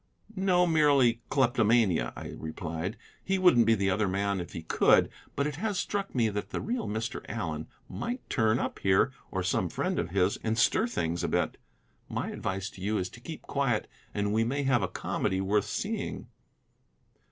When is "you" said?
12.81-12.97